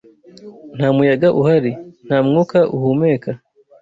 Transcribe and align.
Nta 0.75 0.87
muyaga 0.95 1.27
uhari- 1.39 1.71
nta 2.05 2.17
mwuka 2.27 2.57
uhumeka– 2.75 3.31